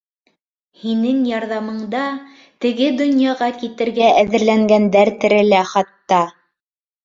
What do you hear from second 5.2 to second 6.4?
терелә, хатта!